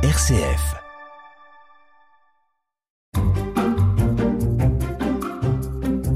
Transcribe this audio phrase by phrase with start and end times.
[0.00, 0.76] RCF.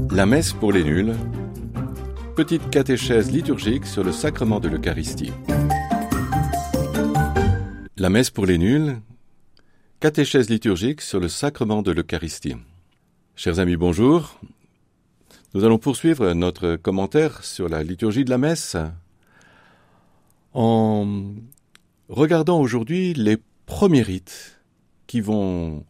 [0.09, 1.13] La messe pour les nuls.
[2.37, 5.33] Petite catéchèse liturgique sur le sacrement de l'Eucharistie.
[7.97, 9.01] La messe pour les nuls.
[9.99, 12.55] Catéchèse liturgique sur le sacrement de l'Eucharistie.
[13.35, 14.39] Chers amis, bonjour.
[15.53, 18.77] Nous allons poursuivre notre commentaire sur la liturgie de la messe
[20.53, 21.33] en
[22.07, 24.61] regardant aujourd'hui les premiers rites
[25.07, 25.85] qui vont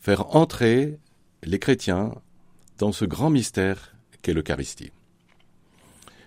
[0.00, 0.98] faire entrer
[1.42, 2.14] les chrétiens
[2.78, 4.92] dans ce grand mystère qu'est l'Eucharistie.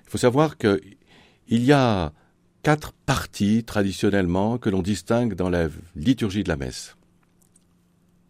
[0.06, 0.80] Il faut savoir qu'il
[1.50, 2.14] y a
[2.64, 6.96] quatre parties traditionnellement que l'on distingue dans la liturgie de la messe.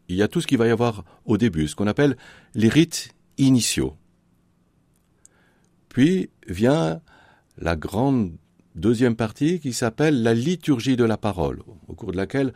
[0.07, 2.17] Il y a tout ce qu'il va y avoir au début, ce qu'on appelle
[2.53, 3.95] les rites initiaux.
[5.89, 7.01] Puis vient
[7.57, 8.33] la grande
[8.75, 11.63] deuxième partie qui s'appelle la liturgie de la parole,
[11.95, 12.53] au cours de laquelle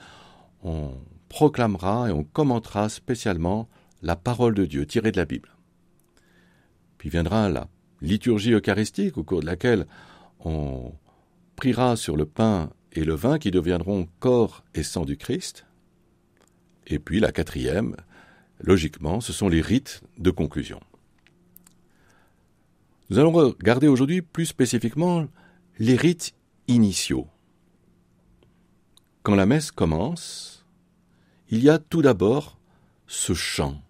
[0.64, 0.92] on
[1.30, 3.70] proclamera et on commentera spécialement
[4.02, 5.56] la parole de Dieu tirée de la Bible.
[6.98, 7.70] Puis viendra la
[8.02, 9.88] liturgie eucharistique, au cours de laquelle
[10.42, 10.92] on
[11.56, 15.66] priera sur le pain et le vin qui deviendront corps et sang du Christ.
[16.88, 17.96] Et puis la quatrième,
[18.60, 20.82] logiquement, ce sont les rites de conclusion.
[23.10, 25.28] Nous allons regarder aujourd'hui plus spécifiquement
[25.78, 26.34] les rites
[26.68, 27.28] initiaux.
[29.24, 30.66] Quand la messe commence,
[31.50, 32.58] il y a tout d'abord
[33.08, 33.82] ce chant.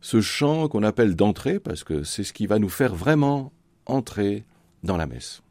[0.00, 3.52] Ce chant qu'on appelle d'entrée parce que c'est ce qui va nous faire vraiment
[3.86, 4.44] entrer
[4.82, 5.42] dans la messe.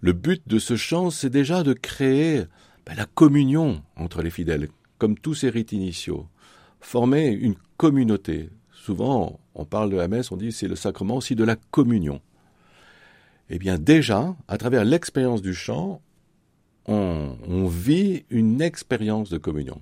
[0.00, 2.44] Le but de ce chant, c'est déjà de créer
[2.86, 6.26] ben, la communion entre les fidèles, comme tous ces rites initiaux,
[6.80, 8.50] former une communauté,
[8.84, 12.20] Souvent, on parle de la messe, on dit c'est le sacrement aussi de la communion.
[13.48, 16.02] Eh bien, déjà, à travers l'expérience du chant,
[16.86, 19.80] on, vit une expérience de communion.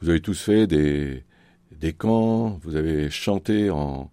[0.00, 1.24] Vous avez tous fait des,
[1.72, 4.10] des camps, vous avez chanté en,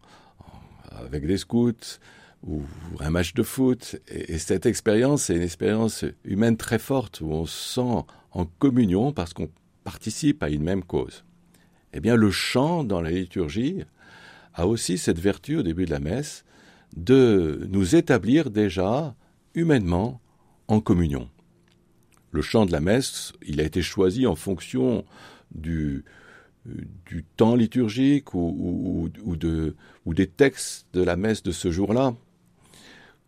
[0.89, 1.99] avec des scouts
[2.45, 2.63] ou
[2.99, 3.97] un match de foot.
[4.07, 8.45] Et, et cette expérience, c'est une expérience humaine très forte où on se sent en
[8.45, 9.49] communion parce qu'on
[9.83, 11.23] participe à une même cause.
[11.93, 13.83] Eh bien, le chant dans la liturgie
[14.53, 16.45] a aussi cette vertu au début de la messe
[16.95, 19.15] de nous établir déjà
[19.55, 20.21] humainement
[20.67, 21.29] en communion.
[22.31, 25.03] Le chant de la messe, il a été choisi en fonction
[25.53, 26.05] du,
[27.35, 32.15] temps liturgique ou, ou, de, ou, des textes de la messe de ce jour-là.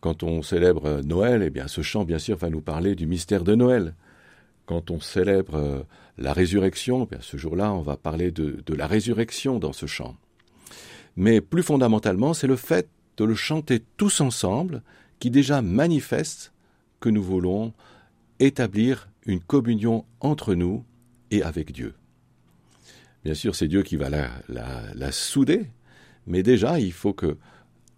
[0.00, 3.44] Quand on célèbre Noël, eh bien, ce chant, bien sûr, va nous parler du mystère
[3.44, 3.94] de Noël
[4.66, 5.82] quand on célèbre euh,
[6.18, 10.16] la résurrection, bien ce jour-là, on va parler de, la résurrection dans ce chant.
[11.16, 14.82] Mais plus fondamentalement, c'est le fait de le chanter tous ensemble
[15.18, 16.52] qui déjà manifeste
[17.00, 17.72] que nous voulons
[18.40, 20.84] établir une communion entre nous
[21.30, 21.94] et avec Dieu.
[23.24, 25.66] Bien sûr, c'est Dieu qui va la, souder,
[26.26, 27.38] mais déjà, il faut que,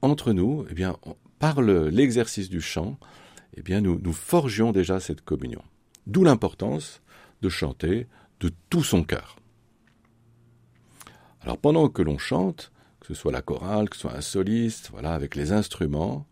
[0.03, 0.97] entre nous, eh bien,
[1.39, 2.99] par l'exercice du chant,
[3.57, 5.63] eh bien, nous, forgions déjà cette communion.
[6.07, 7.03] D'où l'importance
[7.43, 8.07] de chanter
[8.41, 9.37] de tout son cœur.
[11.41, 14.91] Alors pendant que l'on chante, que ce soit la chorale, que ce soit un soliste,
[14.91, 16.27] voilà, avec les instruments,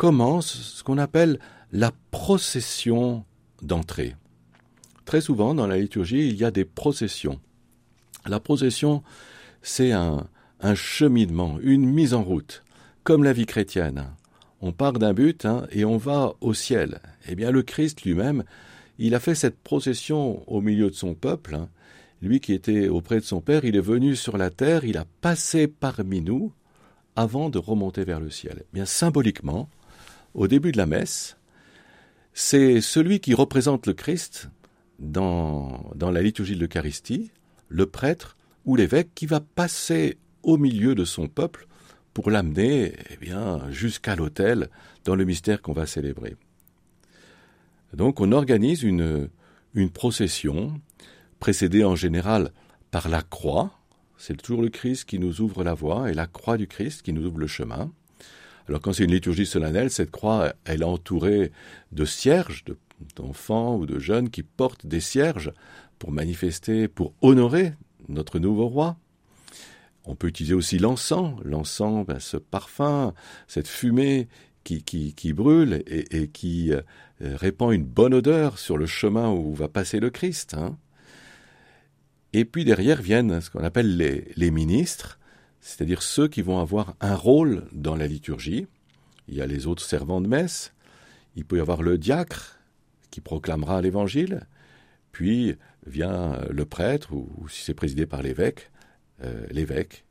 [0.00, 1.38] commence ce qu'on appelle
[1.72, 3.26] la procession
[3.60, 4.16] d'entrée.
[5.04, 7.38] Très souvent dans la liturgie, il y a des processions.
[8.24, 9.02] La procession,
[9.60, 10.26] c'est un,
[10.74, 12.64] cheminement, une mise en route,
[13.04, 14.06] comme la vie chrétienne.
[14.62, 17.00] On part d'un but hein, et on va au ciel.
[17.28, 18.44] Eh bien, le Christ lui-même,
[18.98, 21.56] il a fait cette procession au milieu de son peuple.
[21.56, 21.68] Hein.
[22.22, 25.04] Lui qui était auprès de son Père, il est venu sur la terre, il a
[25.20, 26.54] passé parmi nous
[27.16, 28.62] avant de remonter vers le ciel.
[28.62, 29.68] Eh bien symboliquement,
[30.34, 31.36] au début de la messe,
[32.32, 34.50] c'est celui qui représente le Christ
[34.98, 37.32] dans, la liturgie de l'Eucharistie,
[37.68, 41.66] le prêtre ou l'évêque qui va passer au milieu de son peuple
[42.14, 44.68] pour l'amener eh jusqu'à l'autel
[45.04, 46.36] dans le mystère qu'on va célébrer.
[47.94, 49.30] Donc on organise une
[49.92, 50.80] procession,
[51.38, 52.52] précédée en général
[52.90, 53.80] par la croix,
[54.20, 57.14] c'est toujours le Christ qui nous ouvre la voie, et la croix du Christ qui
[57.14, 57.90] nous ouvre le chemin.
[58.68, 61.52] Alors quand c'est une liturgie solennelle, cette croix, elle est entourée
[61.92, 62.64] de cierges,
[63.16, 65.52] d'enfants ou de jeunes qui portent des cierges
[65.98, 67.74] pour manifester, pour honorer
[68.08, 68.96] notre nouveau roi.
[70.04, 73.12] On peut utiliser aussi l'encens, l'encens, ben, ce parfum,
[73.48, 74.28] cette fumée
[74.64, 76.82] qui, brûle et, qui euh,
[77.20, 80.54] répand une bonne odeur sur le chemin où va passer le Christ.
[80.54, 80.76] Hein.
[82.32, 85.19] Et puis derrière viennent ce qu'on appelle les ministres,
[85.60, 88.66] c'est-à-dire ceux qui vont avoir un rôle dans la liturgie.
[89.28, 90.72] Il y a les autres servants de messe,
[91.36, 92.58] il peut y avoir le diacre
[93.10, 94.46] qui proclamera l'Évangile,
[95.12, 98.70] puis vient le prêtre, ou, si c'est présidé par l'évêque,
[99.22, 100.04] euh, l'évêque.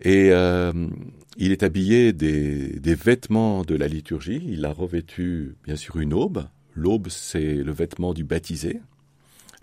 [0.00, 0.88] Et euh,
[1.36, 6.12] il est habillé des, des, vêtements de la liturgie, il a revêtu bien sûr une
[6.12, 8.80] aube, l'aube c'est le vêtement du baptisé,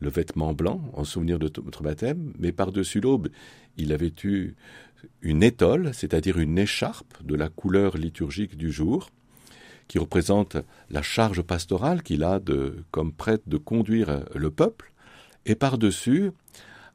[0.03, 3.29] le vêtement blanc en souvenir de notre baptême, mais par-dessus l'aube,
[3.77, 4.55] il a vêtu
[5.21, 9.09] une étole, c'est-à-dire une écharpe de la couleur liturgique du jour,
[9.87, 10.57] qui représente
[10.89, 12.39] la charge pastorale qu'il a
[12.91, 14.93] comme prêtre de conduire le peuple,
[15.45, 16.31] et par-dessus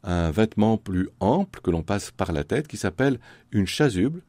[0.05, 3.19] un vêtement plus ample que l'on passe par la tête qui s'appelle
[3.53, 4.23] une chasuble,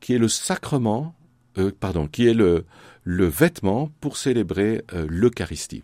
[0.00, 1.14] qui est le sacrement,
[1.58, 2.66] euh, pardon, qui est le,
[3.04, 5.82] le vêtement pour célébrer euh, l'Eucharistie.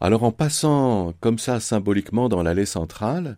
[0.00, 3.36] Alors en passant comme ça symboliquement dans l'allée centrale,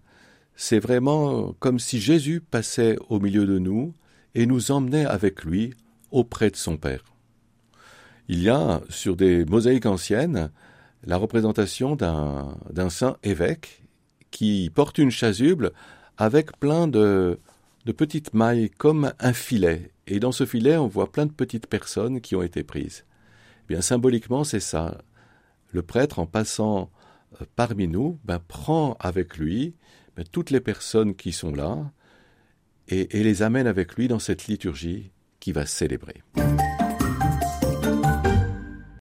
[0.57, 3.95] c'est vraiment comme si Jésus passait au milieu de nous
[4.35, 5.73] et nous emmenait avec lui
[6.11, 7.03] auprès de son Père.
[8.29, 10.51] Il y a sur des mosaïques anciennes
[11.05, 13.83] la représentation d'un saint évêque
[14.31, 15.73] qui porte une chasuble
[16.19, 17.39] avec plein de,
[17.87, 19.91] de petites mailles comme un filet.
[20.07, 23.05] Et dans ce filet, on voit plein de petites personnes qui ont été prises.
[23.65, 24.99] Eh bien, symboliquement, c'est ça.
[25.73, 26.91] Le prêtre, en passant
[27.41, 29.75] euh, parmi nous, ben, prend avec lui
[30.33, 31.91] toutes les personnes qui sont là
[32.89, 36.23] et, et les amène avec lui dans cette liturgie qui va célébrer.